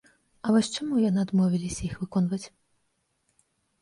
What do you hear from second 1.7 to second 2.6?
іх выконваць?